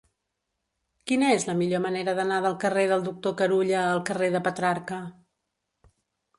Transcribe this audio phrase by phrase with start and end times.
[1.11, 5.03] Quina és la millor manera d'anar del carrer del Doctor Carulla al carrer de Petrarca?